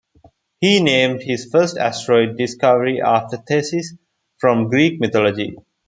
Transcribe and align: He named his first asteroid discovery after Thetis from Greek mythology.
He 0.59 0.81
named 0.81 1.21
his 1.21 1.47
first 1.51 1.77
asteroid 1.77 2.35
discovery 2.35 3.01
after 3.03 3.37
Thetis 3.37 3.93
from 4.39 4.67
Greek 4.67 4.99
mythology. 4.99 5.55